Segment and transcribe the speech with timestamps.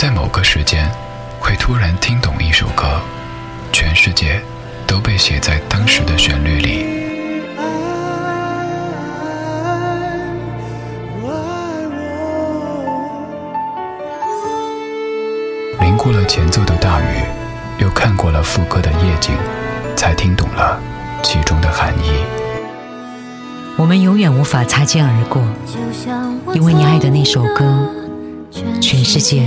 [0.00, 0.90] 在某个时间，
[1.38, 3.02] 会突然听懂一首歌，
[3.70, 4.40] 全世界
[4.86, 6.86] 都被写在当时的旋律里。
[15.80, 17.22] 淋过了前奏的大雨，
[17.76, 19.34] 又看过了副歌的夜景，
[19.94, 20.80] 才听懂了
[21.22, 22.24] 其中的含义。
[23.76, 25.42] 我们永远无法擦肩而过，
[26.54, 27.86] 因为你爱的那首歌，
[28.80, 29.46] 全世界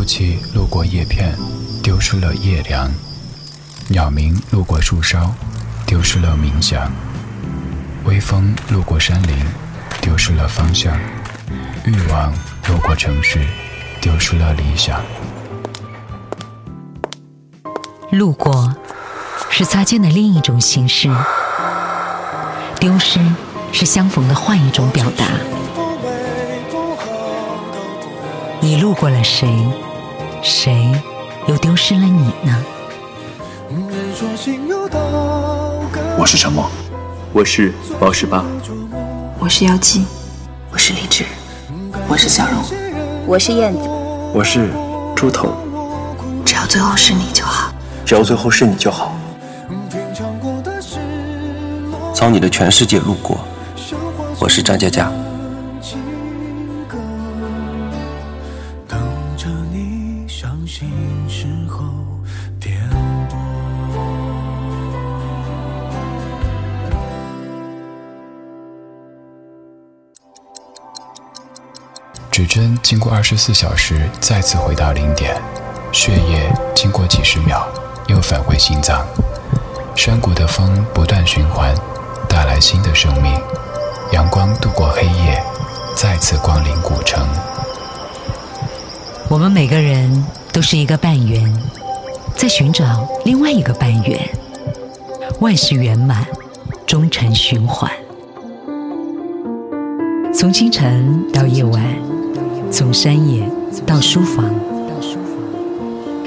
[0.00, 1.36] 雾气路过叶片，
[1.82, 2.88] 丢失了叶凉；
[3.88, 5.30] 鸟鸣路过树梢，
[5.84, 6.90] 丢失了鸣响；
[8.06, 9.36] 微风路过山林，
[10.00, 10.94] 丢失了方向；
[11.84, 12.32] 欲望
[12.66, 13.46] 路过城市，
[14.00, 15.02] 丢失了理想。
[18.10, 18.74] 路过，
[19.50, 21.10] 是擦肩的另一种形式；
[22.80, 23.20] 丢失，
[23.70, 25.26] 是相逢的换一种表达。
[28.62, 29.46] 你路过了谁？
[30.42, 30.90] 谁
[31.46, 32.64] 又丢失了你呢？
[36.18, 36.70] 我是沉默，
[37.32, 38.42] 我是宝十八，
[39.38, 40.06] 我是妖姬，
[40.72, 41.24] 我是荔枝，
[42.08, 42.62] 我是小荣，
[43.26, 43.80] 我是燕子，
[44.32, 44.70] 我是
[45.14, 45.54] 猪头。
[46.44, 47.70] 只要最后是你就好，
[48.06, 49.14] 只要最后是你就好。
[52.14, 53.38] 从你的全世界路过，
[54.38, 55.12] 我是张佳佳。
[72.30, 75.36] 指针经过二十四小时再次回到零点，
[75.90, 77.66] 血液经过几十秒
[78.06, 79.04] 又返回心脏，
[79.96, 81.74] 山谷的风不断循环，
[82.28, 83.34] 带来新的生命。
[84.12, 85.42] 阳光度过黑夜，
[85.96, 87.26] 再次光临古城。
[89.28, 91.52] 我们每个人都是一个半圆，
[92.36, 94.18] 在寻找另外一个半圆。
[95.40, 96.26] 万事圆满，
[96.86, 97.90] 终成循环。
[100.32, 101.82] 从清晨到夜晚。
[102.72, 103.42] 从山野
[103.84, 104.48] 到书房，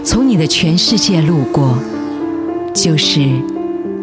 [0.03, 1.77] 从你的全世界路过，
[2.73, 3.21] 就是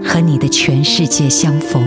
[0.02, 1.86] 和你的全世界相逢。